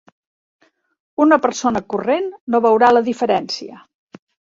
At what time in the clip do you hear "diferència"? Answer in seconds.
3.11-3.79